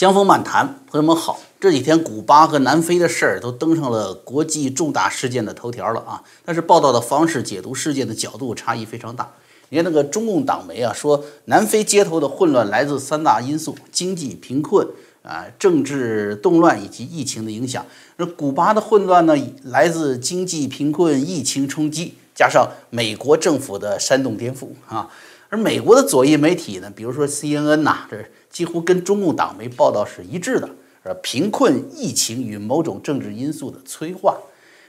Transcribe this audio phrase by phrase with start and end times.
[0.00, 1.38] 江峰漫谈，朋友们好。
[1.60, 6.22] 这几天古巴和南非的事儿都登上了国际重大事件的头条了啊！
[6.42, 9.30] 但是报道的方式、解读事件的角度差异非常大。
[9.68, 14.88] 你看那个中共党媒啊，说南非街头的混乱来自三大因素：经济贫困
[15.22, 17.84] 啊、政治动乱以及疫情的影响。
[18.16, 25.10] 那古巴的混乱呢，来自经济贫困、疫情冲击，加上美国政府的煽动颠覆啊。
[25.50, 30.68] 而美国的左翼媒体呢，比如说 CNN 呐，这几乎跟中共党媒报道是一致的。
[31.02, 34.36] 而，贫困、疫情与某种政治因素的催化，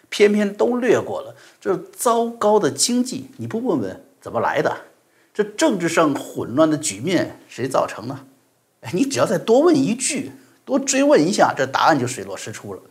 [0.10, 1.34] 偏偏都略过了。
[1.62, 4.76] 这糟糕的经济，你不问问怎么来的？
[5.34, 8.26] 这政治上混乱的局面谁造成的？
[8.82, 10.34] 哎，你只要再多问一句，
[10.66, 12.82] 多追问一下，这答案就水落石出了。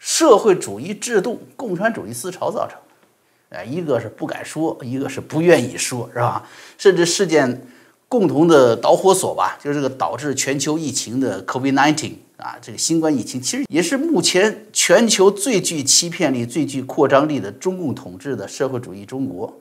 [0.00, 3.56] 社会主义制度、共产主义思潮造成的。
[3.58, 6.48] 哎，一个是不敢说，一个是不愿意说，是吧？
[6.76, 7.64] 甚至事件
[8.10, 12.14] 共同的导火索吧，就是这个导致全球疫情的 COVID-19。
[12.38, 19.54] 啊，这个新冠疫情其实也是目前全球最具欺骗力、最具扩张力的中共统治的社会主义中国，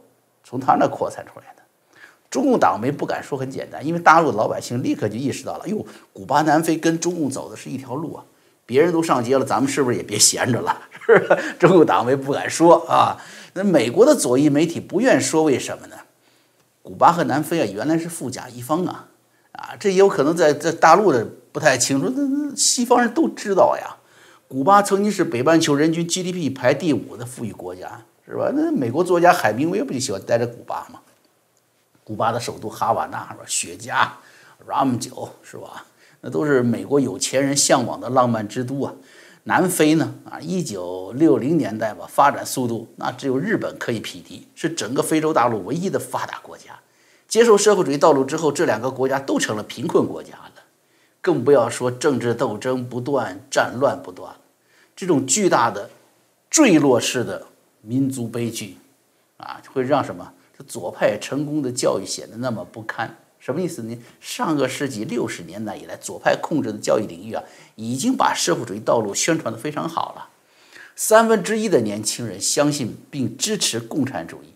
[0.46, 1.62] 从他那扩散出来的。
[2.30, 8.24] 中共党媒不敢说很简单，因为大陆的老百姓立刻就意识到了，哟，古巴、南非跟中共走的是一条路啊，
[8.66, 10.82] 别人都上街了，咱们是不是也别闲着了？
[11.06, 11.54] 是不是？
[11.60, 13.18] 中共党媒不敢说啊。
[13.54, 15.98] 那美国的左翼媒体不愿说，为什么呢？
[16.82, 19.08] 古巴和南非啊，原来是富甲一方啊，
[19.54, 21.28] 啊，这也有可能在在大陆的。
[21.52, 23.98] 不太清楚，那那西方人都知道呀。
[24.48, 28.52] 古巴曾经是北半球人均 GDP 排第五的富裕国家，是吧？
[28.54, 31.00] 那美国作家海明威不就喜欢待在古巴吗？
[32.04, 33.44] 古巴的首都哈瓦那，是吧？
[33.48, 34.08] 雪茄、
[34.68, 35.88] rum 酒，是吧？
[36.22, 38.94] 那都是美国有钱人向往的浪漫之都啊。
[39.44, 40.14] 南非呢？
[40.30, 46.80] 啊，一九六零年代吧，发展速度那只有日本可以匹敌，是整个非洲大陆唯一的发达国家。
[47.28, 50.52] 接受社会主义道路之后，这两个国家都成了贫困国家了。
[51.22, 54.34] 更不要说政治斗争不断、战乱不断，
[54.96, 55.90] 这种巨大的
[56.50, 57.46] 坠落式的
[57.82, 58.78] 民族悲剧，
[59.38, 60.32] 啊，会让什么？
[60.58, 63.16] 这左派成功的教育显得那么不堪。
[63.40, 63.98] 什么意思呢？
[64.20, 67.44] 上个世纪六十年代以来，左派控制的教育领域啊，
[67.76, 70.30] 已经把社会主义道路宣传的非常好了。
[70.96, 74.54] 三分之一的年轻人相信并支持共产主义，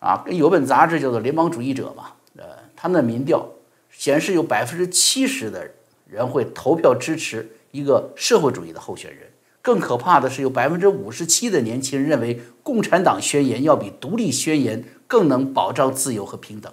[0.00, 2.44] 啊，有本杂志叫做《联邦主义者》嘛，呃，
[2.76, 3.48] 他那民调
[3.90, 5.70] 显示有百分之七十的。
[6.10, 9.30] 人会投票支持一个社会主义的候选人。
[9.62, 16.72] 更可怕的是，有百分之五十七的年轻人认为，共产党宣言要比独立宣言更能保障自由和平等。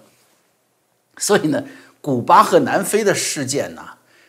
[1.18, 1.62] 所以呢，
[2.00, 3.82] 古巴和南非的事件呢，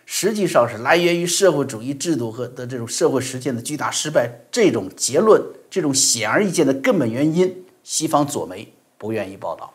[0.05, 4.29] 实际上是来源于社会主义制度和的这种社会实践的巨大失败。
[4.51, 9.72] 这种结论，这种显而易见的根本原因，西方左媒不愿意报道。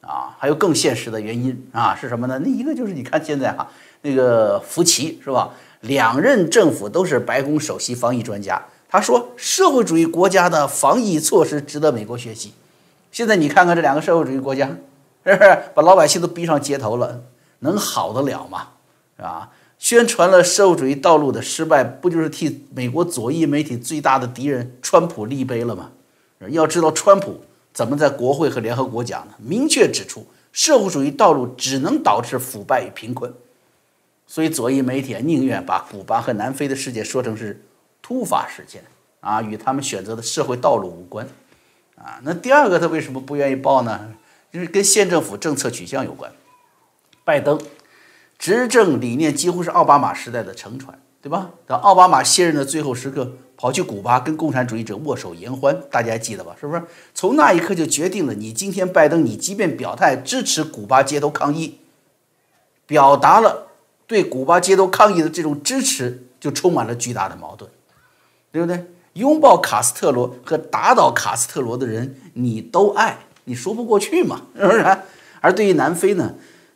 [0.00, 2.38] 啊，还有更现实的原因啊，是什么呢？
[2.44, 3.68] 那一个就是你看现在哈。
[4.02, 5.50] 那个福奇是吧？
[5.80, 8.62] 两任政府都是白宫首席防疫专家。
[8.88, 12.52] 他说，社会主义国家的防疫措施值得美国学习。
[13.10, 14.70] 现在你看看这两个社会主义国家，
[15.32, 17.22] 是 把老百姓都逼上街头了？
[17.58, 18.68] 能好得了吗？
[19.16, 19.50] 是吧？
[19.78, 25.90] 宣传了社会主义道路的失败，不就是替美国左翼媒体最大的敌人川普立碑了吗？
[26.48, 27.42] 要知道，川普
[27.72, 29.34] 怎么在国会和联合国讲的？
[29.38, 33.32] 明确指出，社会主义道路只能导致腐败与贫困。
[34.26, 37.62] 所以左翼媒体宁愿把古巴和南非的事件说成是
[38.02, 38.82] 突发事件
[39.20, 41.26] 啊，与他们选择的社会道路无关
[41.96, 42.18] 啊。
[42.22, 44.12] 那第二个他为什么不愿意报呢？
[44.56, 46.32] 就是跟县政府政策取向有关。
[47.24, 47.60] 拜登
[48.38, 51.50] 执政理念几乎是奥巴马时代的承传，对吧？
[51.66, 56.56] 等奥巴马卸任的最后时刻，跑去古巴跟共产主义者握手言欢，大家还记得吧？
[56.58, 56.82] 是不是？
[57.12, 61.80] 从那一刻就决定了，你今天拜登，你即便表态支持古巴街头抗议，
[62.86, 63.66] 表达了。
[64.06, 67.70] 对古巴街头抗议的这种支持，就充满了巨大的矛盾，
[68.50, 68.86] 对不对？
[69.14, 74.84] 拥抱卡斯特罗和打倒卡斯特罗的人，你都爱，你说不过去嘛， 是不是？
[75.40, 76.34] 而对于南非呢，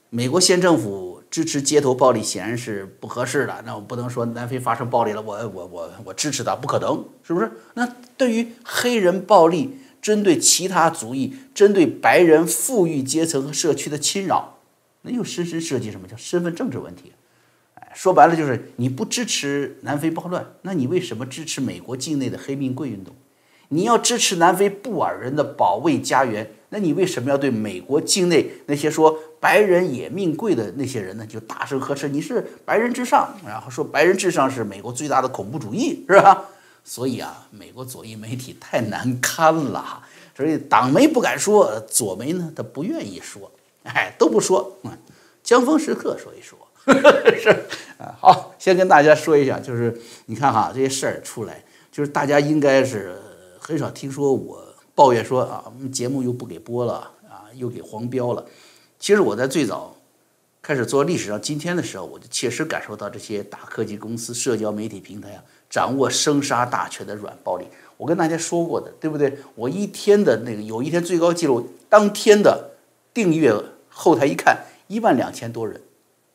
[0.09, 3.63] 美国县政府支持街头暴力显然是不合适的。
[3.67, 7.51] 那我不能说南非发生暴力了，我我我我支持他，不可能，是不是？
[7.75, 7.87] 那
[8.17, 14.59] 对于黑人暴力、针对其他族裔、针对白人富裕阶层和社区的侵扰，
[15.03, 17.13] 那又深深涉及什么叫身份政治问题？
[17.75, 23.15] 哎说白了就是你不支持南非暴乱，那你为什么支持美国境内的黑命贵运动？
[23.71, 31.27] 你要支持南非布尔人的保卫家园，那你为什么要对美国境内那些说白人也命贵的那些人呢？
[31.27, 36.45] 就大声呵斥你是白人至上，然后说白人至上是美国最大的恐怖主义，是吧？
[36.83, 40.03] 所以啊，美国左翼媒体太难堪了，
[40.35, 43.51] 所以党媒不敢说，左媒呢他不愿意说，
[43.83, 44.79] 哎，都不说。
[44.85, 44.91] 嗯，
[45.43, 46.59] 江峰时刻说一说。
[47.39, 47.51] 是
[47.99, 49.95] 啊，好，先跟大家说一下，就是
[50.27, 51.63] 你看哈，这些事儿出来，
[51.93, 53.15] 就是大家应该是
[53.59, 54.65] 很少听说我
[55.01, 58.45] 抱怨说啊，我们节目又不给播了啊，又给黄标了。
[58.99, 59.97] 其实我在最早
[60.61, 67.65] 开始做历史上今天的时候，我就切实感受到这些大科技公司、社交媒体平台啊，掌握生杀大权的软暴力。
[67.97, 69.39] 我跟大家说过的，对不对？
[69.55, 72.73] 我一天的那个有一天最高记录，当天的
[73.15, 73.55] 订阅
[73.89, 75.81] 后台一看，一万两千多人。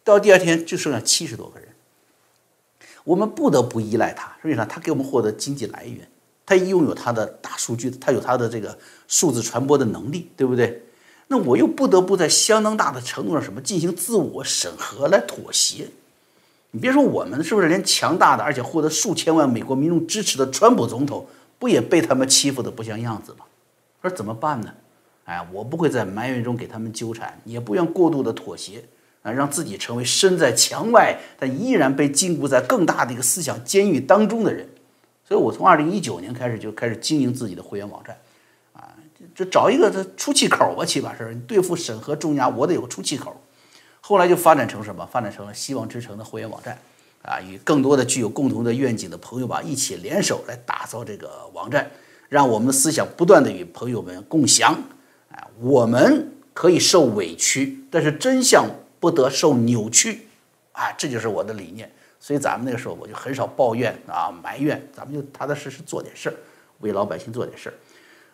[0.03, 1.69] 到第二天就剩下七十多个人，
[3.03, 4.65] 我们不得不依赖它，为啥？
[4.65, 6.07] 它给我们获得经济来源，
[6.45, 8.77] 它拥有它的大数据，它有它的这个
[9.07, 10.83] 数字传播的能力，对不对？
[11.27, 15.87] 那我又不得不在相当大的程度上什么进行自我审核来妥协。
[16.71, 21.25] 你别说我们是不是连强大的而且获得数千万美国民众支持的川普总统，
[21.57, 23.45] 不也被他们欺负的不像样子吗？
[24.01, 24.73] 说怎么办呢？
[25.23, 28.83] 哎，我不会在埋怨中给他们纠缠，也不愿过度的妥协。
[29.23, 34.69] 啊，让自己成为身在墙外但依然被禁锢在更大的一个思想监狱当中的人，
[35.27, 38.17] 所以我从二零一九年开始就开始经营自己的会员网站，
[38.73, 38.93] 啊，
[39.33, 43.35] 就找一个这出气口吧，起码是对付审核重压，我得有个出气口。
[44.01, 45.05] 后来就发展成什么？
[45.05, 46.77] 发展成了希望之城的会员网站，
[47.23, 51.89] 啊，与更多的具有共同的愿景的朋友吧一起联手来打造这个网站，
[52.29, 54.73] 让我们的思想不断的与朋友们共享。
[55.31, 58.67] 啊，我们可以受委屈，但是真相。
[58.97, 60.25] 不得受扭曲，
[60.71, 61.91] 啊，这就是我的理念。
[62.25, 66.33] 所以咱们那个时候我就很少抱怨啊埋怨，咱们就踏踏实实做点事儿，
[66.79, 67.75] 为老百姓做点事儿，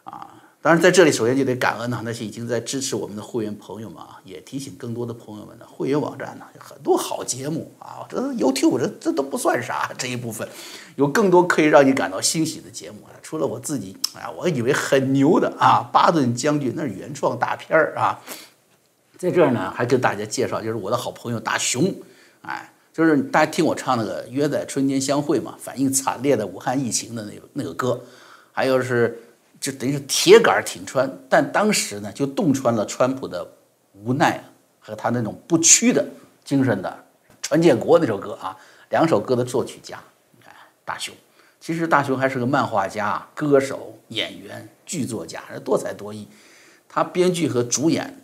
[0.10, 0.34] 啊。
[0.62, 10.48] 当然在这里首先就得感恩呢那些已经在支持我们的会员朋友们啊，也提醒更多的朋友们呢，会员网站呢有很多好节目啊，这 YouTube 这这都不算啥，这一部分
[10.96, 13.00] 有更多可以让你感到欣喜的节目。
[13.22, 18.22] 除了我自己，哎，我以为很牛的啊，巴顿将军那是原创大片儿啊。
[19.18, 21.94] 在这儿呢，还跟大家介绍，就是我的好朋友大熊，
[22.44, 28.00] 哎，就是大家听我唱那个《约在春天相会》嘛，反映惨烈的武汉疫情的那个那个歌，
[28.52, 29.18] 还有是
[29.60, 33.48] 就等于是铁杆挺川，但当时呢就洞穿了川普的
[33.94, 34.44] 无奈
[34.80, 36.06] 和他那种不屈的
[36.44, 36.90] 精神的
[37.42, 38.58] 《传建国》那首歌啊，
[38.90, 39.98] 两首歌的作曲家，
[40.32, 40.54] 你看
[40.84, 41.14] 大雄，
[41.60, 46.28] 其实大雄还是个漫画家、歌手、演员、剧作家，多才多艺，
[46.90, 48.18] 他编剧和主演。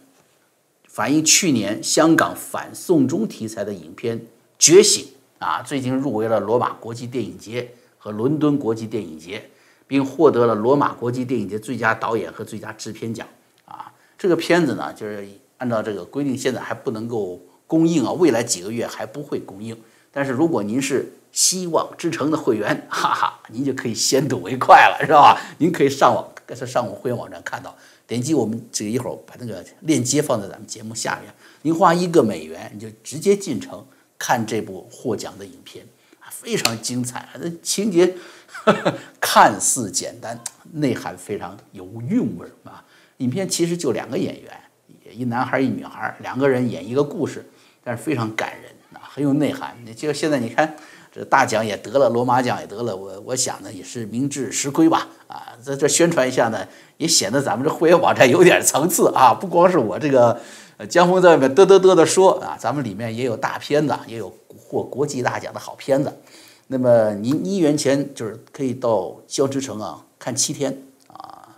[0.89, 4.19] 反映去年香港反送中题材的影片
[4.59, 5.06] 《觉醒》
[5.45, 9.50] 啊，最近入围了罗马国际电影节和伦敦国际电影节，
[9.86, 13.27] 并获得了罗马国际电影节最佳导演和最佳制片奖
[13.65, 13.92] 啊。
[14.18, 15.27] 这个片子呢，就是
[15.57, 19.77] 按照这个规定，现在还不能够公映啊，未来几个月还不会公映。
[20.12, 25.39] 但是如果您是希望之城的会员，哈哈，您就可以先睹为快了，是吧？
[25.60, 27.75] 您可以上网，在上我会员网站看到。
[28.07, 31.31] 点击我们这个一会儿把那个链接放在咱们节目下面，
[31.62, 33.86] 您花一个美元，你就直接进城
[34.17, 35.85] 看这部获奖的影片，
[36.29, 38.15] 非常精彩，这情节
[39.21, 40.39] 看似简单，
[40.73, 42.83] 内涵非常有韵味儿啊。
[43.17, 44.51] 影片其实就两个演员，
[45.11, 47.45] 一男孩一女孩，两个人演一个故事，
[47.83, 49.75] 但是非常感人啊，很有内涵。
[49.85, 50.75] 你就现在你看。
[51.09, 56.67] 这大奖也得了，罗马奖也得了，我我想呢也是明智实亏吧，啊，在这宣传一下呢，
[56.97, 60.39] 也显得咱们这会员网站有点层次啊，不光是我这个
[60.77, 66.15] 呃江峰在外面嘚嘚嘚的说啊，咱们里面也有大片子，也有获国际大奖的好片子。
[66.68, 70.75] 那么您一元钱就是可以到交之城啊看七天
[71.07, 71.50] 啊，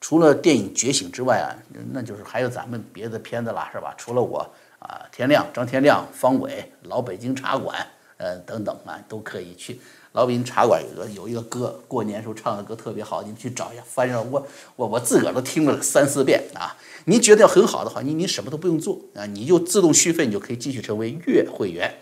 [0.00, 1.54] 除了电影《觉醒》之外啊，
[1.92, 3.94] 那就是还有咱们别的片子啦，是吧？
[3.96, 4.38] 除了我
[4.78, 7.86] 啊，天亮、张天亮、方伟、老北京茶馆。
[8.16, 9.80] 呃，等等啊，都可以去。
[10.14, 13.82] 老北京茶馆有个有一个歌，过年时候唱的歌特别好，你们去找一下。
[13.84, 16.76] 翻上我我我自个儿都听了三四遍啊。
[17.06, 21.92] 您觉得要很好的话，您您什么都不用做啊，你就自动续费，你就可以继续成为月会员。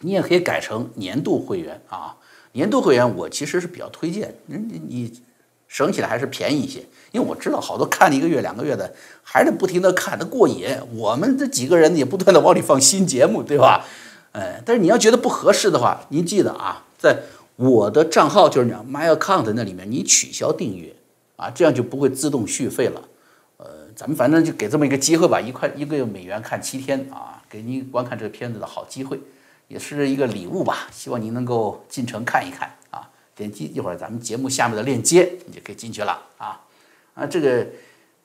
[0.00, 2.16] 你也可以改成年度会员啊。
[2.52, 5.22] 年度会员我其实是比较推荐，你你你
[5.68, 6.80] 省起来还是便宜一些，
[7.12, 8.92] 因为我知道好多看了一个月两个月的，
[9.22, 10.76] 还是不停的看的过瘾。
[10.96, 13.84] 我们这几个人也不断的往里放新节目，对吧？
[14.32, 17.16] 哎，但是你要觉得不合适的话，您记得啊，在
[17.56, 20.94] 我的账号就是 my account 那里面，你取消订阅
[21.36, 23.02] 啊，这样就不会自动续费了。
[23.56, 29.20] 呃，咱们反正就给这么一个机会吧，一块一个美元看七天啊，给您观看这个片子的好机会，
[29.68, 30.88] 也是一个礼物吧。
[30.92, 36.60] 希望您能够进城看一看啊，点击一会儿咱们节目下面的链接，你就可以进去了啊
[37.14, 37.66] 啊，这个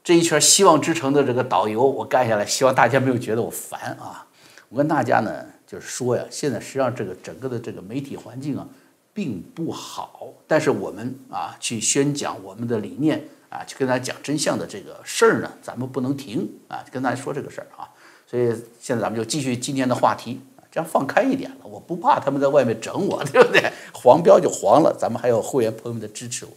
[0.04, 4.28] 这一圈希望之城的这个导游我干下来，希望大家没有觉得我烦啊，
[4.70, 5.46] 我跟大家呢。
[5.74, 8.68] 就是说呀，现在实际上这个整个的这个媒体环境啊，
[9.12, 10.32] 并不好。
[10.48, 17.90] 但是我们啊，去宣讲我们的理念啊，去跟大家讲真相的这个事儿呢，咱们不能停啊，跟大家说这个事儿啊。
[18.28, 20.40] 所以现在咱们就继续今天的话题，
[20.72, 23.74] 这样放开一点了，我不怕他们在外面整我， 对不对？
[23.96, 26.52] 黄标就黄了，咱们还有会员朋友们的支持我。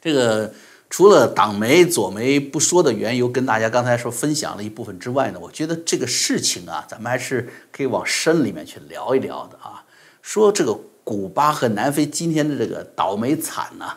[0.00, 0.50] 这个
[0.92, 9.82] 除了党媒、左媒不说的缘由，跟大家刚才说分享了一部分之外呢，我觉得这个事情啊，咱们还是可以往深里面去聊一聊的啊。
[10.20, 13.96] 说这个古巴和南非今天的这个倒霉惨呐，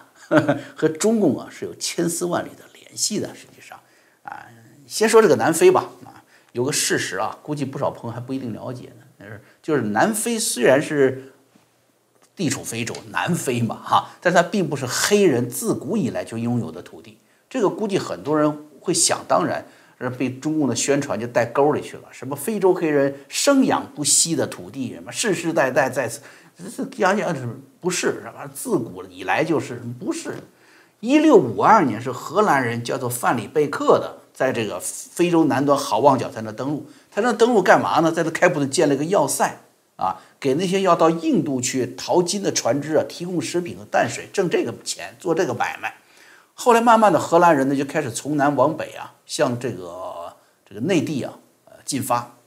[0.73, 3.27] 和中共啊是有千丝万缕的联系的。
[3.35, 3.77] 实际上
[4.23, 4.47] 啊，
[4.87, 6.23] 先说这个南非吧啊，
[6.53, 9.25] 有个事实啊，估计不少朋友还不一定了解呢，
[9.61, 11.33] 就是南非虽然是。
[12.35, 17.17] 地处非洲南非嘛，哈，但它并不是黑人自古以来就拥有的土地。
[17.49, 19.65] 这个估计很多人会想当然，
[19.97, 22.03] 而被中共的宣传就带沟里去了。
[22.11, 26.19] 什么非洲黑人生养不息的土地，什么世世代代在此，
[26.57, 27.47] 这是讲讲是
[27.79, 28.21] 不是？
[28.21, 30.35] 什么自古以来就是不是？
[30.99, 36.85] 一六五二年是荷兰人叫做范里贝克的，在这个非洲南端好望角在那登陆。
[37.11, 38.11] 他那登陆干嘛呢？
[38.11, 39.61] 在这开普敦建了个要塞。
[39.95, 45.95] 啊，给那些要到印度去淘金的船只啊，提供食品和淡水，挣这个钱，做这个买卖。
[46.53, 50.33] 后来慢慢的，荷兰人呢就开始从南往北啊，向这个
[50.67, 52.37] 这个内地啊，呃进发。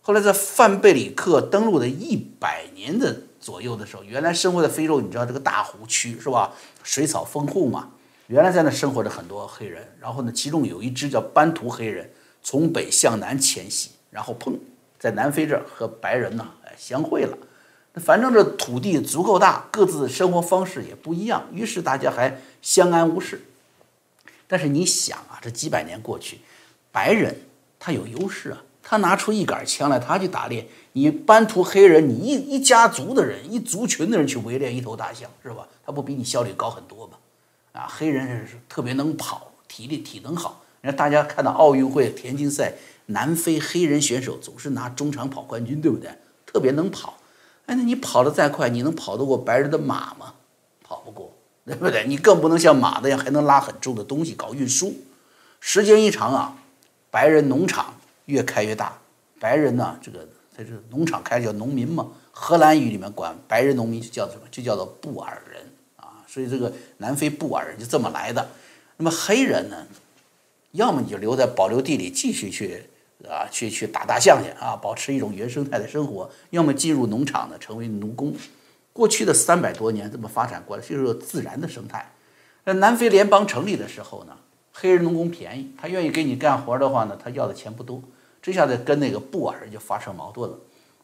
[0.00, 6.52] 后来在范贝里克登陆的一百年的左右的时候，原来生活在非洲，你知道这个大湖区是吧？
[6.84, 7.90] 水草丰厚嘛，
[8.28, 9.92] 原来在那生活着很多黑人。
[10.00, 12.08] 然后呢，其中有一支叫班图黑人，
[12.40, 14.54] 从北向南迁徙，然后砰，
[14.98, 16.48] 在南非这儿和白人呢。
[16.78, 17.38] 相会了，
[17.94, 23.40] 反正这土地足够大，各自生活方式也不一样，于是大家还相安无事。
[24.46, 26.40] 但是你想啊，这几百年过去，
[26.92, 27.34] 白人
[27.78, 30.68] 他有优势啊，他拿出一杆枪来，他去打猎。
[30.92, 35.66] 你班图黑人，你一一家族的人，一族群的人去围猎一头大象，是吧？
[35.84, 37.14] 他不比你效率高很多吗？
[37.72, 40.62] 啊，黑人是特别能跑，体力体能好。
[40.82, 42.74] 你看大家看到奥运会田径赛，
[43.06, 46.10] 南非黑人选手总是拿中长跑冠军，对不对？
[46.44, 47.18] 特别能跑，
[47.66, 50.34] 哎，那你跑得再快，你能跑得过白人的马吗？
[50.82, 52.06] 跑不过，对不对？
[52.06, 54.94] 你更不能像马那样还能拉很重的东西搞运输。
[55.60, 56.56] 时间一长啊，
[57.10, 57.94] 白人农场
[58.26, 58.98] 越开越大，
[59.38, 64.42] 白人呢，这个在这农场开叫农民嘛，荷兰语里面管白人农民就叫什么？
[64.50, 65.62] 就叫做布尔人
[65.96, 66.24] 啊。
[66.26, 68.48] 所以这个南非布尔人就这么来的。
[68.96, 69.86] 那么黑人呢，
[70.72, 72.88] 要么你就留在保留地里继续去。
[73.24, 78.34] 啊，去去打大象去啊，保持一种原生态的生活；要么进入农场呢，成为奴工。
[78.92, 82.12] 过去的三百多年这么发展过来，就是自然的生态。
[82.64, 84.36] 那南非联邦成立的时候呢，
[84.72, 88.02] 黑人农工便宜，他愿意给你干活的话呢，他要的钱不多。
[88.42, 90.58] 这下子跟那个布尔人就发生矛盾了。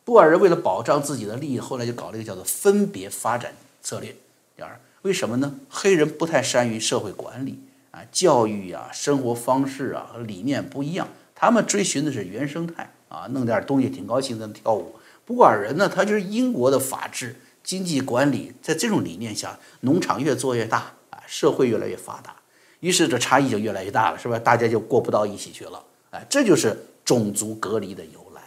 [0.05, 4.15] 布尔人为了保障自己的利益，后来就搞了一个叫做分别发展策略。
[4.57, 5.61] 第二，为什么呢？
[5.69, 11.09] 黑人不太善于社会管理啊，教育啊，生活方式啊和理念不一样。
[11.43, 14.95] 他们追寻的是原生态啊，弄点东西挺高兴，在那跳舞。
[15.27, 17.35] 布尔人呢，他就是英国的法治
[17.65, 22.37] 经济管理，在这种理念下，农场越做越大啊，社会越来越发达，
[22.79, 24.39] 于是这差异就越来越大了，是吧？
[24.39, 28.43] 大家就过不到一起去了，哎，这就是种族隔离的由来。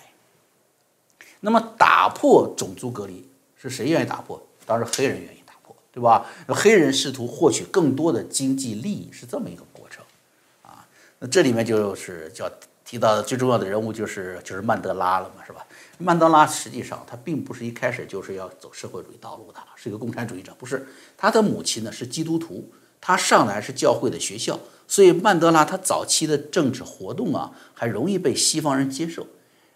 [1.42, 3.28] 那么打破种族隔离
[3.62, 4.42] 是谁愿意打破？
[4.66, 6.26] 当然黑人愿意打破，对吧？
[6.48, 10.02] 黑人试图获取更多的经济利益，是这么一个过程
[10.62, 10.88] 啊。
[11.20, 12.50] 那这里面就是叫。
[12.86, 15.66] 提到的最重要的人物就是就是曼德拉了嘛，是吧？
[15.98, 20.86] 曼德拉实际上他并不是一开始就是要走社会主义道路的，是一个共产主义者，不是？
[21.18, 29.26] 他的母亲呢是基督徒，他上来是教会的学校，所以曼德拉他早期的政治活动啊，还容易被西方人接受。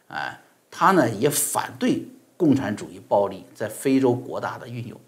[0.08, 5.00] 哎，他呢也反对共产主义暴力在非洲国大的运用。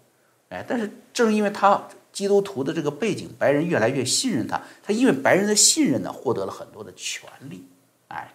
[0.48, 7.64] 哎，但是正因为他基督徒的这个背景，白人越来越信任他，他因为白人的信任呢，获得了很多的权利。
[8.12, 8.30] 哎，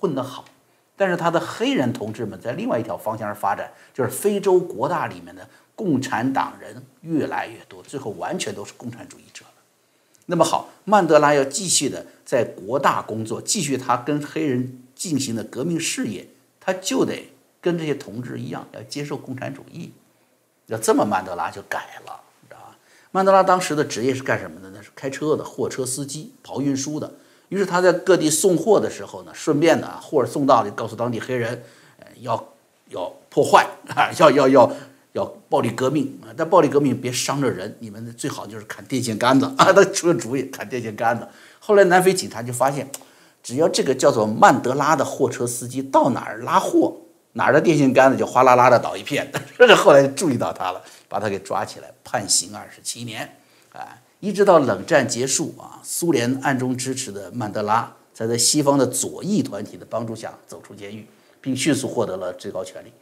[0.00, 0.46] 混得好，
[0.96, 9.50] 但是他的黑人同志们在另外一条方向上发展，就是非洲国大里面的共产党人越来越多，最后完全都是共产主义者了。
[10.26, 16.26] 那么好，曼德拉要继续的在国大工作，继续他跟黑人进行的革命事业，
[16.58, 19.92] 他就得跟这些同志一样，要接受共产主义。
[20.66, 22.78] 要这么，曼德拉就改了，知道吧？
[23.10, 24.70] 曼德拉当时的职业是干什么的？
[24.70, 27.12] 那是开车的，货车司机，跑运输的。
[27.52, 31.62] 于是他在各地送货的时候呢，顺便呢，货送到就告诉当地黑人，
[31.98, 32.48] 呃，要
[32.88, 34.72] 要破坏啊，要要要
[35.12, 36.32] 要暴力革命啊！
[36.34, 39.70] 但暴力革命别伤着人，你们最好就是砍电线杆子啊！
[39.70, 41.28] 他出了主意，砍电线杆子。
[41.58, 42.90] 后来南非警察就发现，
[43.42, 46.96] 只要这个叫做曼德拉的货车司机到哪儿拉货，
[47.34, 49.30] 哪儿的电线杆子就哗啦啦的倒一片。
[49.58, 53.36] 这是后来注意到他了，把他给抓起来，判刑二十七年，
[53.74, 54.01] 哎。
[54.22, 61.04] 一直到冷战结束啊，苏联暗中支持的曼德拉，才在西方的左翼团体的帮助下走出监狱，
[61.40, 62.92] 并迅速获得了最高权力。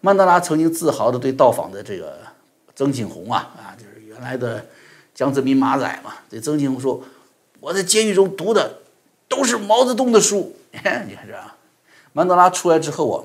[0.00, 2.20] 曼德拉曾经自豪地对到访的这个
[2.74, 4.64] 曾庆红啊啊，就是原来的
[5.14, 7.02] 江泽民马仔嘛，对曾庆红说
[7.60, 8.78] ：“我在监狱中读的
[9.28, 11.54] 都是毛泽东的书。”你看这啊，
[12.14, 13.20] 曼德拉出来之后啊，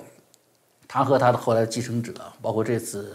[0.85, 3.13] 他和他的后来的继承者，包括这次。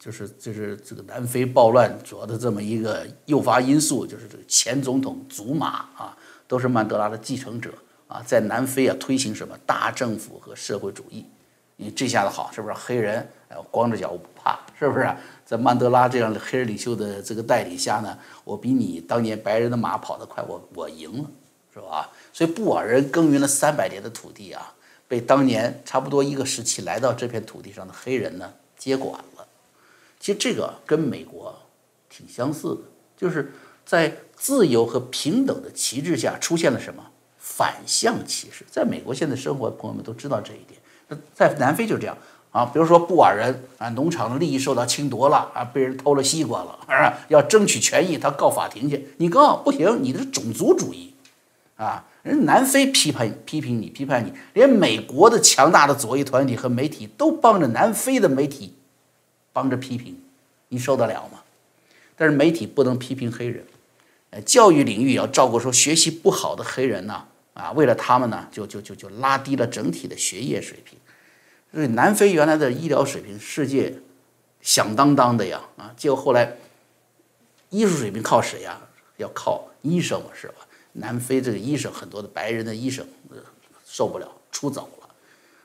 [0.00, 6.16] 就是就是这个南非暴乱主要的这么一个诱发因素，就是这个前总统祖马啊，
[6.48, 7.70] 都是曼德拉的继承者
[8.08, 11.26] 啊，在南非啊推行什么大政府和社会主义，
[11.76, 12.72] 你这下子好是不是？
[12.72, 15.06] 黑人哎光着脚我不怕是不是？
[15.44, 21.30] 在曼德拉这样的黑人领袖的这个带领下呢，我比你当年白人的马跑得快，我我赢了
[21.74, 22.10] 是吧？
[22.32, 24.72] 所以布尔人耕耘了三百年的土地啊，
[25.06, 29.22] 被当年差不多一个时期来到这片土地上的黑人呢接管。
[30.20, 31.58] 其实这个跟美国
[32.08, 32.82] 挺相似的，
[33.16, 33.52] 就是
[33.84, 37.02] 在自由和平等的旗帜下出现了什么
[37.38, 38.64] 反向歧视。
[38.70, 40.78] 在美国现在生活，朋友们都知道这一点。
[41.08, 42.16] 那在南非就这样
[42.52, 49.08] 啊，比如说布尔人啊，农场的利益受到侵夺了啊，被人偷了西瓜了， 啊，要争取权益，他告法庭去。
[49.16, 51.14] 你告不行，你的是种族主义
[51.76, 52.04] 啊！
[52.22, 58.74] 人南非批判批评你，批判你，连美国的强大的左翼团体和媒体都帮着南非的媒体。
[59.52, 60.20] 帮着批评，
[60.68, 61.42] 你受得了吗？
[62.16, 63.64] 但是媒体不能批评黑人，
[64.28, 70.98] 呃，教育领域也要照顾说学习不好的黑人呢，啊，为了他们呢，就就就就拉低了整体的学业水平。
[71.72, 73.94] 所以南非原来的医疗水平世界
[74.60, 76.56] 响当当的呀，啊，结果后来
[77.70, 78.80] 医术水平靠谁呀？
[79.16, 80.54] 要靠医生嘛，是吧？
[80.92, 83.06] 南非这个医生很多的白人的医生
[83.86, 85.08] 受不了，出走了。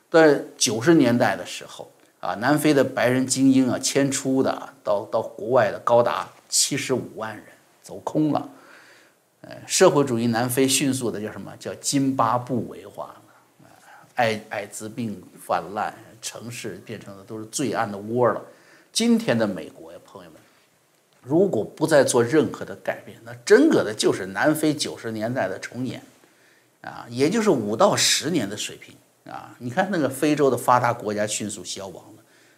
[0.09, 1.91] 在九十年代的时候。
[2.25, 7.45] 啊，南非的白人精英啊，迁出的到到国外的高达七十五万人，
[7.83, 8.49] 走空了。
[9.41, 13.69] 呃，社会主义南非迅速的叫什么叫津巴布韦化了？
[14.15, 18.41] 艾艾滋病泛滥，城市变成的都是罪案的窝了。
[18.91, 20.39] 今天的美国呀，朋友们，
[21.21, 26.01] 如果不再做任何的改变，那真个的就是南非九十年代的重演，
[26.81, 28.95] 啊，也就是五到十年的水平
[29.31, 29.55] 啊。
[29.59, 32.03] 你看那个非洲的发达国家迅速消亡。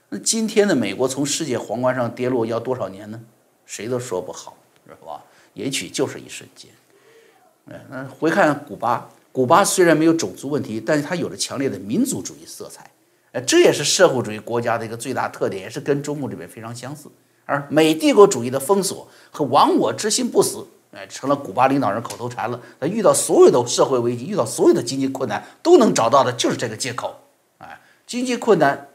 [0.10, 3.20] 那今天的美国从世界皇冠上跌落要多少年呢？
[3.66, 4.56] 谁都说不好，
[4.88, 5.22] 是吧？
[5.54, 6.72] 也许就是一瞬间。
[7.70, 12.90] 哎，那回看古巴，古巴虽然没有种族问题，但是它有着强烈的民族主义色彩。
[13.34, 17.10] 哎，这也是社会主义国家的一个最大特点，也是跟中共这边非常相似。
[17.46, 22.62] 而美帝国主义的封锁和亡我之心不死，哎，成了古巴领导人口头禅了。
[22.80, 27.20] 他遇到所有的社会危机，遇到所有的经济困难，都能找到的就是这个借口。
[27.58, 28.88] 哎，经济困难。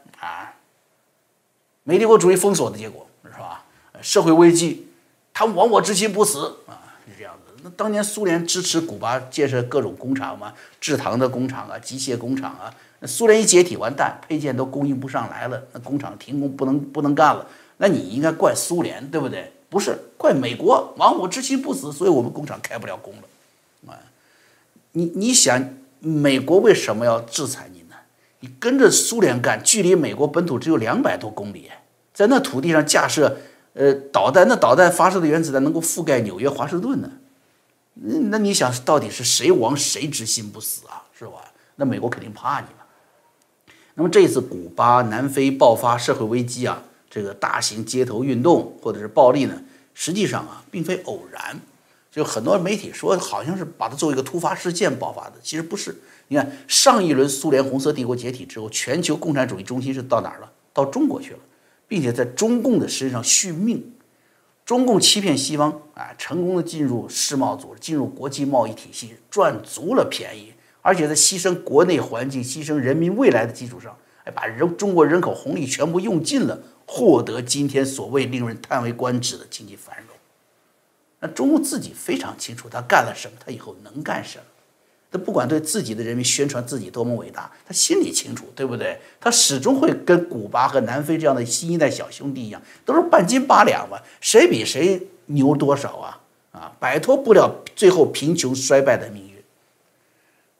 [1.83, 3.65] 美帝国主义封锁的结果是吧？
[4.01, 4.87] 社会危机，
[5.33, 7.53] 他亡我之心不死啊，是这样子。
[7.61, 12.73] 那当年苏联支持古巴建设各种工厂嘛，制糖的工厂啊，机械工厂啊。
[13.05, 17.45] 苏联一解体完蛋，配件都供应不上来了，那工厂停工不能不能干了。
[17.77, 19.51] 那你应该怪苏联对不对？
[19.69, 23.91] 不是怪美国亡我之心不死，所以我们工厂开不了工了。
[23.91, 23.99] 啊，
[24.93, 27.82] 你你想美国为什么要制裁你？
[28.43, 31.71] 你跟着苏联干，距离美国本土只有两百多公里，
[32.13, 33.37] 在那土地上架设
[33.71, 37.09] 呃导弹，那导弹发射的原子弹能够覆盖纽约、华盛顿呢？
[37.93, 41.07] 那那你想到底是谁亡谁之心不死啊？
[41.17, 41.53] 是吧？
[41.77, 43.73] 那美国肯定怕你了。
[43.93, 49.61] 那么这一次古巴、南非爆发社会危机啊，这个大型街头运动或者是暴力呢，
[49.93, 51.61] 实际上啊并非偶然，
[52.13, 55.97] 就很多媒体说好像是把它作为一个突发事件爆发的，其实不是。
[56.27, 60.51] 你看，上一轮苏联红色帝国解体之后，全球共产主义中心是到哪儿了？
[60.73, 61.39] 到中国去了，
[61.87, 63.95] 并且在中共的身上续命。
[64.63, 80.12] 中共欺骗西方啊，成功的进入世贸组织，进入国际贸易体系，赚足了便宜，而且在牺牲国内环境、牺牲人民未来的基础上，哎，把人中国人口红利全部用尽了，获得今天所谓令人叹为观止的经济繁荣。
[81.23, 84.43] 那中共自己非常清楚，他干了什么，他以后能干什么。
[85.09, 88.99] 他不管对自己的人民宣传自己多么伟大，他心里清楚，对不对？
[89.21, 96.19] 他始终会跟古巴和南非这样的新一代小兄弟一样，都是半斤八两嘛，谁比谁牛多少啊？
[96.51, 99.41] 啊，摆脱不了最后贫穷衰败的命运。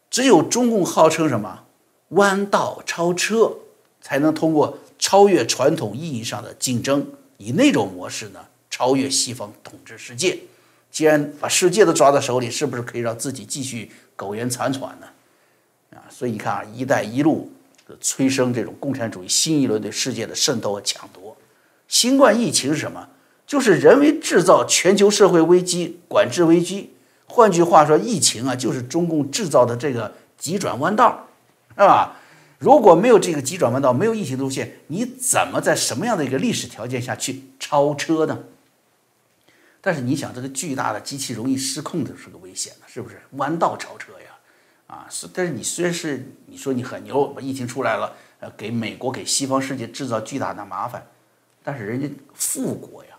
[0.10, 1.65] 只有中共号称什么
[2.10, 3.52] 弯道超车，
[3.99, 7.06] 才能通过超越传统意义上的竞争，
[7.38, 10.39] 以那种模式呢超越西方统治世界。
[10.93, 13.91] 既然把世界都抓在手里，是不是可以让自己继续？
[14.15, 15.08] 苟延残喘呢，
[15.97, 17.51] 啊，所以你看啊，“一带一路”
[17.99, 21.36] 催生这种共产主义新一轮对世界的渗透和抢夺。
[21.88, 23.10] 新冠疫情是什么？
[23.47, 26.93] 就是人为制造全球社会危机、管制危机。
[27.25, 31.27] 换句话说，疫情啊，就是中共制造的这个急转弯道，
[31.69, 32.15] 是吧？
[32.60, 38.38] 如果没有这个急转弯道，没有疫情路线，你怎么在什么样的一个历史条件下去超车呢？
[39.85, 43.19] 但是你想，这个巨大的机器容易失控这是个危险的，是不是？
[43.31, 44.27] 弯道超车呀，
[44.87, 45.27] 啊，是。
[45.33, 51.05] 但是你虽然是你说你很牛，把疫情出来了，呃，给美国给西方世界制造巨大的麻烦，
[51.61, 53.11] 但是人家富国呀，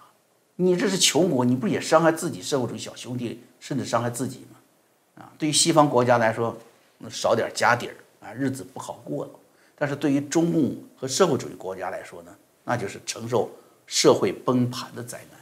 [0.57, 5.22] 你这是穷国，你不也伤害自己社会主义小兄弟，甚至伤害自己吗？
[5.22, 6.57] 啊，对于西方国家来说，
[6.96, 7.94] 那少点家底儿
[8.27, 9.33] 啊，日子不好过了。
[9.77, 13.50] 但是对于中共和社会主义国家来说呢，那就是承受
[13.87, 15.34] 社会崩盘的灾难。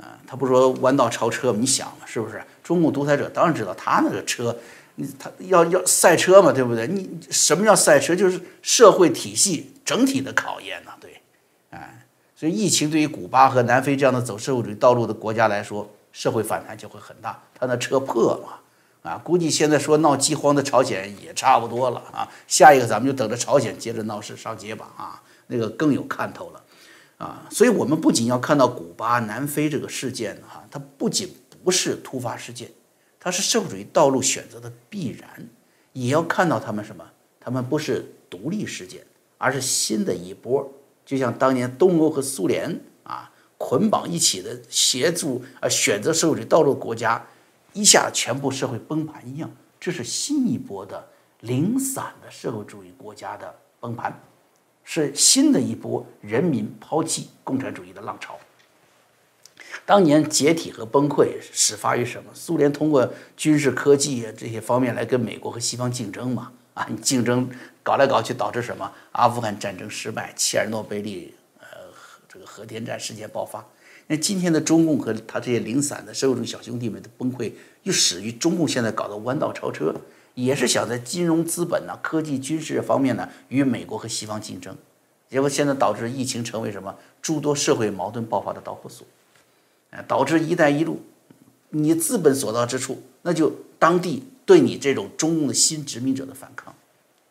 [0.00, 1.58] 啊，他不说弯道超车吗？
[1.60, 2.42] 你想嘛，是不是？
[2.64, 4.56] 中共独裁者当然知道，他那个车，
[4.94, 6.86] 你他要要赛车嘛，对不对？
[6.86, 8.16] 你什么叫赛车？
[8.16, 11.20] 就是社会体系整体的考验呐，对，
[11.70, 17.42] 哎，所以疫情对于古巴和南非这样的走社会主义道路的国家来说，社会反弹就会很大。
[17.52, 22.26] 他那车破嘛，啊，估计现在说闹饥荒的朝鲜也差不多了啊。
[22.46, 26.62] 下一个咱们就等着朝鲜接着闹事上街吧，啊，那个更有看头了。
[27.20, 31.28] 啊，所以我们不仅要看到古巴、南非这个事件哈，它不仅
[31.62, 32.70] 不是突发事件，
[33.20, 35.46] 它是社会主义道路选择的必然，
[35.92, 37.04] 也要看到他们什么？
[37.38, 39.04] 他们不是独立事件，
[39.36, 40.72] 而是新的一波，
[41.04, 47.22] 就像当年东欧和苏联啊捆绑一起的协助啊选择社会主义道路国家，
[47.74, 51.06] 一下全部社会崩盘一样，这是新一波的
[51.40, 54.18] 零散的社会主义国家的崩盘。
[54.92, 58.36] 是新的一波人民抛弃共产主义的浪潮。
[59.86, 62.32] 当年解体和崩溃始发于什么？
[62.34, 66.50] 苏联通过军事科技这些方面来跟美国和西方竞争嘛？
[66.74, 67.48] 啊，你竞争
[67.84, 68.90] 搞来搞去导致什么？
[69.12, 71.66] 阿富汗战争失败，切尔诺贝利呃
[72.28, 73.64] 这个核电站事件爆发。
[74.08, 77.52] 那今天的中共和他这些零散的社会主义小兄弟们的崩溃，
[77.84, 79.94] 又始于中共现在搞的弯道超车。
[80.44, 84.76] 也是想在金融资本呢、科技、军事方面呢与美国和西方竞争，
[85.28, 89.06] 结果现在导致疫情成为什么诸多社会矛盾爆发的导火索，
[89.90, 91.00] 哎，导致“一带一路”，
[91.70, 96.74] 你资本所到之处，那就当地对你这种中共的新殖民者的反抗，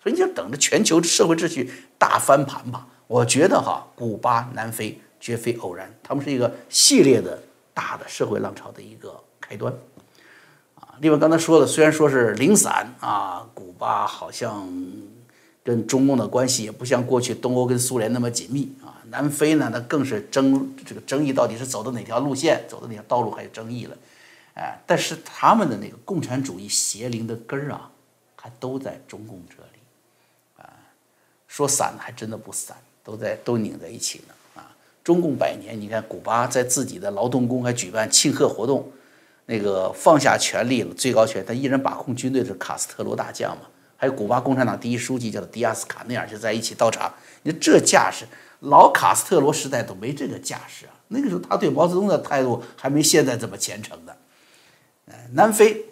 [0.02, 2.88] 所以你就等着全球社会秩序大翻盘吧。
[3.08, 7.42] 我觉得哈，古巴、南非绝非偶然，他们是一个系列的
[7.74, 9.74] 大的社会浪潮的一个开端。
[11.02, 14.68] 另外，刚才说的，虽然说是零散啊，古巴好像
[15.64, 19.00] 跟中共的关系也不像过去东欧跟苏联那么紧密啊。
[19.10, 23.98] 南非呢，那更是争这个争议到底是走的哪条路线，走的哪条道路还有争议了。
[24.56, 27.90] 哎，但是他们的那个共产主义邪灵的根儿啊，
[28.36, 30.68] 还都在中共这里啊。
[31.48, 34.76] 说散还真的不散，都在都拧在一起呢啊。
[35.02, 38.92] 中共百年，你看古巴在自己的劳动宫还举办庆贺活动。
[39.50, 43.64] 那个放下权力了，最高权，他依然把控军队的卡斯特罗大将嘛，
[43.98, 47.12] 还有古巴共产党第一书记叫做迪亚斯卡内尔就在一起到场。
[47.42, 48.26] 你这架势，
[48.60, 50.94] 老卡斯特罗时代都没这个架势啊。
[51.08, 54.16] 那个时候他对毛泽东的态度还没现在这么虔诚的。
[55.32, 55.86] 南非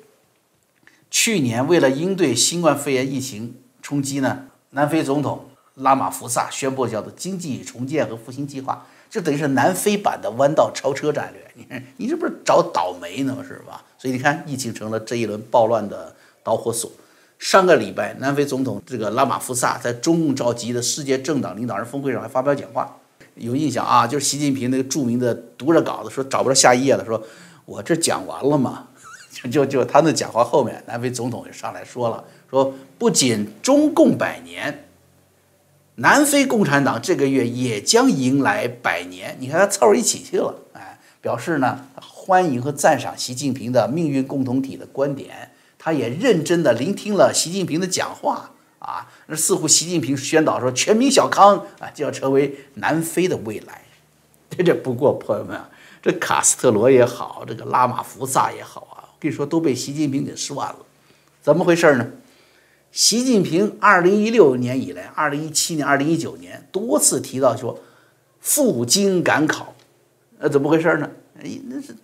[1.09, 8.85] 去年为了应对新冠肺炎疫情冲击呢，南非总统拉马福萨宣布叫做经济重建和复兴计划。
[9.09, 13.43] 就等于是南非版的弯道超车战略，你你这不是找倒霉呢吗？
[13.47, 13.83] 是吧？
[13.97, 16.91] 所以你看，疫情成了这一轮暴乱的导火索。
[17.39, 22.97] 上个礼拜，南非总统这个拉马福萨在中共召集的世界政党领导人峰会上还发表讲话，
[23.35, 24.05] 有印象啊？
[24.05, 27.23] 就是习近平那个著名的读着稿子说找不着下一页了，说
[27.65, 28.87] 我这讲完了嘛？
[29.51, 34.83] 就就他那讲话后面，南非总统也上来说了，说不仅中共百年。
[35.99, 53.81] 南非共产党这个月也将迎来百年，你看他凑一起去了，哎，表示呢欢迎和赞赏习近平的命运共同体的观点，他也认真的聆听了习近平的讲话啊，那似乎习近平宣导说全民小康啊就要成为南非的未来，
[54.63, 55.67] 这不过朋友们啊，
[56.03, 60.77] 这卡斯特罗也好，这个拉马福萨也好啊，我跟你说都被习近平给涮了，
[61.41, 62.07] 怎么回事呢？
[62.97, 67.79] 习近平二零一六年以来，二零一七年、二零一九年多次提到说
[68.39, 69.75] 赴京赶考，
[70.39, 71.07] 呃，怎么回事呢？
[71.39, 71.95] 哎，那是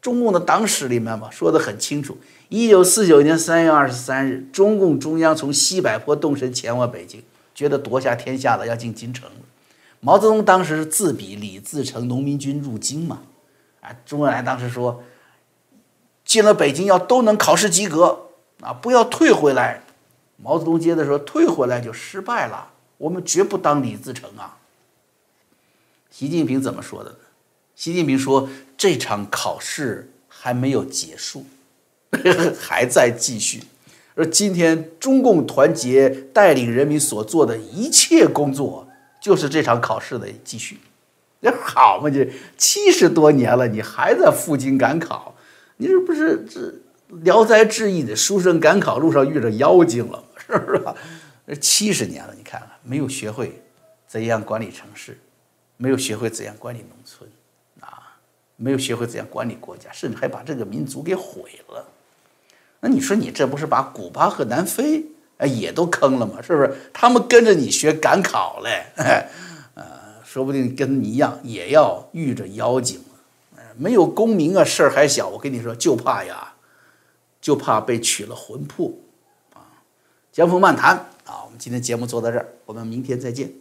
[0.00, 2.16] 中共的党史里面嘛，说的很清楚。
[2.48, 7.22] 一九四九年三月二十三日，中共中央从西柏坡动身前往北京，
[7.54, 9.36] 觉得夺下天下了，要进京城了。
[10.00, 13.20] 毛泽东当时是自比李自成农民军入京嘛，
[13.82, 15.04] 啊，周恩来当时说，
[16.24, 18.28] 进了北京要都能考试及格
[18.62, 19.82] 啊，不要退回来。
[20.42, 24.58] 毛泽东接着说：“退回来就失败了，我们绝不当李自成啊。”
[26.10, 27.16] 习近平怎么说的呢？
[27.76, 31.46] 习近平说：“这场考试还没有结束，
[32.58, 33.62] 还在继续。”
[34.14, 38.86] 而今天中共团结带领人民所做的一切工作，
[39.22, 40.78] 就是这场考试的继续。
[41.40, 45.34] 那好嘛，这七十多年了，你还在赴京赶考，
[45.78, 46.60] 你这不是这
[47.22, 50.31] 《聊斋志异》的书生赶考路上遇着妖精了吗？
[50.52, 50.84] 是不是？
[51.46, 53.60] 这七十年了，你看看，没有学会
[54.06, 55.18] 怎样管理城市，
[55.76, 57.28] 没有学会怎样管理农村，
[57.80, 58.16] 啊，
[58.56, 61.84] 没有学会怎样管理国家，甚至还把这个民族给毁了。
[62.80, 65.04] 那你说你这不是把古巴和南非
[65.38, 66.40] 哎也都坑了吗？
[66.40, 66.72] 是不是？
[66.92, 68.86] 他们跟着你学赶考嘞，
[69.74, 69.84] 呃，
[70.24, 73.04] 说不定跟你一样也要遇着妖精了。
[73.76, 75.28] 没有功名啊，事儿还小。
[75.28, 76.52] 我跟你说，就怕呀，
[77.40, 78.92] 就怕被取了魂魄。
[80.32, 83.52] 江峰漫谈啊，我们今天节目做到这儿，我们明天再见。